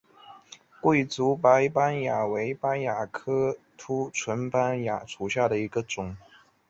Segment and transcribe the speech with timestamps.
[0.81, 6.17] 桂竹白斑蚜为斑蚜科凸唇斑蚜属下的一个种。